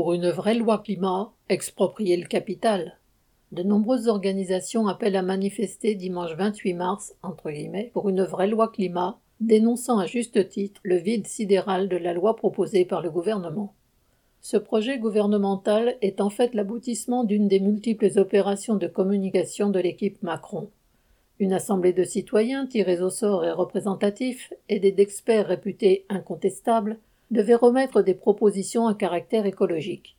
Pour 0.00 0.14
une 0.14 0.30
vraie 0.30 0.54
loi 0.54 0.78
climat, 0.78 1.30
exproprier 1.50 2.16
le 2.16 2.26
capital. 2.26 2.98
De 3.52 3.62
nombreuses 3.62 4.08
organisations 4.08 4.88
appellent 4.88 5.14
à 5.14 5.20
manifester 5.20 5.94
dimanche 5.94 6.32
28 6.36 6.72
mars, 6.72 7.14
entre 7.22 7.50
guillemets, 7.50 7.90
pour 7.92 8.08
une 8.08 8.22
vraie 8.22 8.48
loi 8.48 8.68
climat, 8.68 9.20
dénonçant 9.40 9.98
à 9.98 10.06
juste 10.06 10.48
titre 10.48 10.80
le 10.84 10.96
vide 10.96 11.26
sidéral 11.26 11.90
de 11.90 11.98
la 11.98 12.14
loi 12.14 12.34
proposée 12.34 12.86
par 12.86 13.02
le 13.02 13.10
gouvernement. 13.10 13.74
Ce 14.40 14.56
projet 14.56 14.98
gouvernemental 14.98 15.98
est 16.00 16.22
en 16.22 16.30
fait 16.30 16.54
l'aboutissement 16.54 17.22
d'une 17.24 17.46
des 17.46 17.60
multiples 17.60 18.08
opérations 18.16 18.76
de 18.76 18.86
communication 18.86 19.68
de 19.68 19.80
l'équipe 19.80 20.22
Macron. 20.22 20.70
Une 21.38 21.52
assemblée 21.52 21.92
de 21.92 22.04
citoyens 22.04 22.64
tirés 22.64 23.02
au 23.02 23.10
sort 23.10 23.44
et 23.44 23.52
représentatifs, 23.52 24.54
aidés 24.70 24.92
d'experts 24.92 25.48
réputés 25.48 26.06
incontestables, 26.08 26.98
devait 27.30 27.54
remettre 27.54 28.02
des 28.02 28.14
propositions 28.14 28.86
à 28.86 28.94
caractère 28.94 29.46
écologique. 29.46 30.16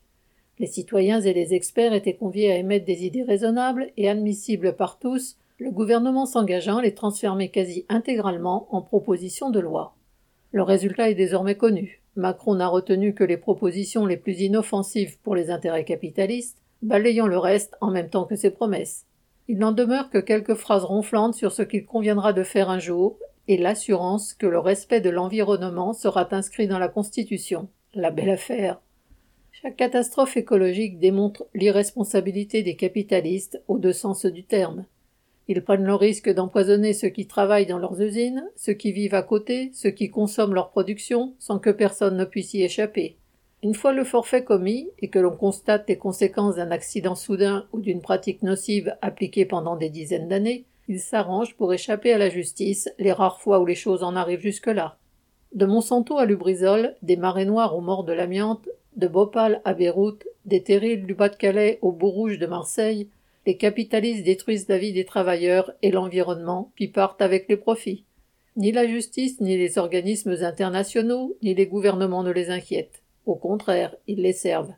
Les 0.59 0.67
citoyens 0.67 1.21
et 1.21 1.33
les 1.33 1.53
experts 1.53 1.93
étaient 1.93 2.15
conviés 2.15 2.51
à 2.51 2.57
émettre 2.57 2.85
des 2.85 3.05
idées 3.05 3.23
raisonnables 3.23 3.91
et 3.97 4.09
admissibles 4.09 4.75
par 4.75 4.99
tous, 4.99 5.37
le 5.57 5.71
gouvernement 5.71 6.25
s'engageant 6.25 6.77
à 6.77 6.81
les 6.81 6.93
transformer 6.93 7.49
quasi 7.49 7.85
intégralement 7.89 8.67
en 8.71 8.81
propositions 8.81 9.49
de 9.49 9.59
loi. 9.59 9.95
Le 10.51 10.63
résultat 10.63 11.09
est 11.09 11.15
désormais 11.15 11.55
connu. 11.55 12.01
Macron 12.15 12.55
n'a 12.55 12.67
retenu 12.67 13.13
que 13.13 13.23
les 13.23 13.37
propositions 13.37 14.05
les 14.05 14.17
plus 14.17 14.41
inoffensives 14.41 15.17
pour 15.19 15.35
les 15.35 15.49
intérêts 15.49 15.85
capitalistes, 15.85 16.57
balayant 16.81 17.27
le 17.27 17.37
reste 17.37 17.77
en 17.79 17.91
même 17.91 18.09
temps 18.09 18.25
que 18.25 18.35
ses 18.35 18.51
promesses. 18.51 19.05
Il 19.47 19.59
n'en 19.59 19.71
demeure 19.71 20.09
que 20.09 20.17
quelques 20.17 20.55
phrases 20.55 20.83
ronflantes 20.83 21.35
sur 21.35 21.51
ce 21.51 21.61
qu'il 21.61 21.85
conviendra 21.85 22.33
de 22.33 22.43
faire 22.43 22.69
un 22.69 22.79
jour 22.79 23.17
et 23.51 23.57
l'assurance 23.57 24.33
que 24.33 24.47
le 24.47 24.59
respect 24.59 25.01
de 25.01 25.09
l'environnement 25.09 25.91
sera 25.91 26.25
inscrit 26.33 26.67
dans 26.67 26.79
la 26.79 26.87
Constitution. 26.87 27.67
La 27.93 28.09
belle 28.09 28.29
affaire. 28.29 28.79
Chaque 29.51 29.75
catastrophe 29.75 30.37
écologique 30.37 30.99
démontre 30.99 31.45
l'irresponsabilité 31.53 32.63
des 32.63 32.77
capitalistes 32.77 33.61
aux 33.67 33.77
deux 33.77 33.91
sens 33.91 34.25
du 34.25 34.45
terme. 34.45 34.85
Ils 35.49 35.65
prennent 35.65 35.83
le 35.83 35.95
risque 35.95 36.33
d'empoisonner 36.33 36.93
ceux 36.93 37.09
qui 37.09 37.27
travaillent 37.27 37.65
dans 37.65 37.77
leurs 37.77 38.01
usines, 38.01 38.49
ceux 38.55 38.71
qui 38.71 38.93
vivent 38.93 39.15
à 39.15 39.21
côté, 39.21 39.69
ceux 39.73 39.91
qui 39.91 40.09
consomment 40.09 40.53
leur 40.53 40.69
production, 40.69 41.33
sans 41.37 41.59
que 41.59 41.71
personne 41.71 42.15
ne 42.15 42.23
puisse 42.23 42.53
y 42.53 42.63
échapper. 42.63 43.17
Une 43.63 43.75
fois 43.75 43.91
le 43.91 44.05
forfait 44.05 44.45
commis, 44.45 44.87
et 44.99 45.09
que 45.09 45.19
l'on 45.19 45.35
constate 45.35 45.89
les 45.89 45.97
conséquences 45.97 46.55
d'un 46.55 46.71
accident 46.71 47.15
soudain 47.15 47.65
ou 47.73 47.81
d'une 47.81 48.01
pratique 48.01 48.43
nocive 48.43 48.95
appliquée 49.01 49.45
pendant 49.45 49.75
des 49.75 49.89
dizaines 49.89 50.29
d'années, 50.29 50.63
ils 50.87 50.99
s'arrangent 50.99 51.55
pour 51.55 51.73
échapper 51.73 52.13
à 52.13 52.17
la 52.17 52.29
justice 52.29 52.89
les 52.97 53.11
rares 53.11 53.39
fois 53.39 53.59
où 53.59 53.65
les 53.65 53.75
choses 53.75 54.03
en 54.03 54.15
arrivent 54.15 54.41
jusque-là. 54.41 54.97
De 55.53 55.65
Monsanto 55.65 56.17
à 56.17 56.25
Lubrizol, 56.25 56.95
des 57.01 57.17
marées 57.17 57.45
noires 57.45 57.75
aux 57.75 57.81
morts 57.81 58.03
de 58.03 58.13
l'amiante, 58.13 58.67
de 58.95 59.07
Bhopal 59.07 59.61
à 59.65 59.73
Beyrouth, 59.73 60.25
des 60.45 60.63
terrils 60.63 61.05
du 61.05 61.13
Bas-de-Calais 61.13 61.79
aux 61.81 61.91
Beaux-Rouges 61.91 62.39
de 62.39 62.45
Marseille, 62.45 63.09
les 63.45 63.57
capitalistes 63.57 64.23
détruisent 64.23 64.67
la 64.69 64.77
vie 64.77 64.93
des 64.93 65.05
travailleurs 65.05 65.71
et 65.81 65.91
l'environnement, 65.91 66.71
puis 66.75 66.87
partent 66.87 67.21
avec 67.21 67.47
les 67.49 67.57
profits. 67.57 68.05
Ni 68.55 68.71
la 68.71 68.85
justice, 68.85 69.41
ni 69.41 69.57
les 69.57 69.77
organismes 69.77 70.35
internationaux, 70.41 71.35
ni 71.41 71.55
les 71.55 71.67
gouvernements 71.67 72.23
ne 72.23 72.31
les 72.31 72.49
inquiètent. 72.49 73.01
Au 73.25 73.35
contraire, 73.35 73.95
ils 74.07 74.21
les 74.21 74.33
servent. 74.33 74.73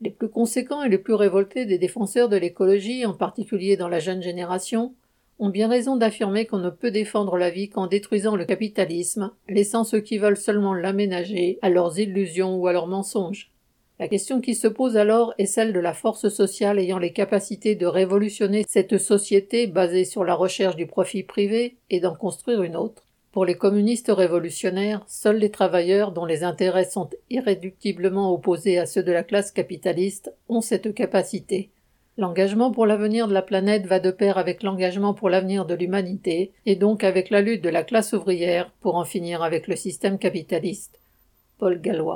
Les 0.00 0.10
plus 0.10 0.28
conséquents 0.28 0.82
et 0.82 0.88
les 0.88 0.98
plus 0.98 1.14
révoltés 1.14 1.64
des 1.64 1.78
défenseurs 1.78 2.28
de 2.28 2.36
l'écologie, 2.36 3.06
en 3.06 3.14
particulier 3.14 3.76
dans 3.76 3.88
la 3.88 3.98
jeune 3.98 4.22
génération, 4.22 4.94
ont 5.38 5.50
bien 5.50 5.68
raison 5.68 5.96
d'affirmer 5.96 6.46
qu'on 6.46 6.58
ne 6.58 6.70
peut 6.70 6.90
défendre 6.90 7.36
la 7.36 7.50
vie 7.50 7.68
qu'en 7.68 7.86
détruisant 7.86 8.36
le 8.36 8.44
capitalisme, 8.44 9.32
laissant 9.48 9.84
ceux 9.84 10.00
qui 10.00 10.18
veulent 10.18 10.36
seulement 10.36 10.74
l'aménager 10.74 11.58
à 11.62 11.68
leurs 11.68 11.98
illusions 11.98 12.56
ou 12.56 12.66
à 12.66 12.72
leurs 12.72 12.86
mensonges. 12.86 13.50
La 13.98 14.08
question 14.08 14.42
qui 14.42 14.54
se 14.54 14.68
pose 14.68 14.98
alors 14.98 15.32
est 15.38 15.46
celle 15.46 15.72
de 15.72 15.80
la 15.80 15.94
force 15.94 16.28
sociale 16.28 16.78
ayant 16.78 16.98
les 16.98 17.12
capacités 17.12 17.74
de 17.74 17.86
révolutionner 17.86 18.64
cette 18.68 18.98
société 18.98 19.66
basée 19.66 20.04
sur 20.04 20.22
la 20.22 20.34
recherche 20.34 20.76
du 20.76 20.86
profit 20.86 21.22
privé 21.22 21.76
et 21.88 22.00
d'en 22.00 22.14
construire 22.14 22.62
une 22.62 22.76
autre. 22.76 23.04
Pour 23.32 23.44
les 23.44 23.56
communistes 23.56 24.10
révolutionnaires, 24.10 25.04
seuls 25.06 25.38
les 25.38 25.50
travailleurs 25.50 26.12
dont 26.12 26.24
les 26.24 26.42
intérêts 26.42 26.88
sont 26.88 27.10
irréductiblement 27.30 28.32
opposés 28.32 28.78
à 28.78 28.86
ceux 28.86 29.02
de 29.02 29.12
la 29.12 29.22
classe 29.22 29.50
capitaliste 29.50 30.32
ont 30.48 30.62
cette 30.62 30.94
capacité. 30.94 31.70
L'engagement 32.18 32.70
pour 32.70 32.86
l'avenir 32.86 33.28
de 33.28 33.34
la 33.34 33.42
planète 33.42 33.86
va 33.86 34.00
de 34.00 34.10
pair 34.10 34.38
avec 34.38 34.62
l'engagement 34.62 35.12
pour 35.12 35.28
l'avenir 35.28 35.66
de 35.66 35.74
l'humanité, 35.74 36.52
et 36.64 36.74
donc 36.74 37.04
avec 37.04 37.28
la 37.28 37.42
lutte 37.42 37.62
de 37.62 37.68
la 37.68 37.84
classe 37.84 38.14
ouvrière 38.14 38.72
pour 38.80 38.94
en 38.94 39.04
finir 39.04 39.42
avec 39.42 39.66
le 39.68 39.76
système 39.76 40.18
capitaliste. 40.18 40.98
Paul 41.58 41.78
Gallois. 41.78 42.14